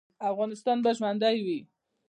افغانستان 0.31 0.77
به 0.83 0.91
ژوندی 0.97 1.37
وي؟ 1.45 1.59